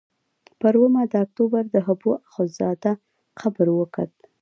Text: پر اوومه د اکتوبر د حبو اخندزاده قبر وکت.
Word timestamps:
پر 0.59 0.73
اوومه 0.77 1.01
د 1.07 1.13
اکتوبر 1.23 1.63
د 1.69 1.75
حبو 1.85 2.11
اخندزاده 2.27 2.91
قبر 3.39 3.67
وکت. 3.79 4.11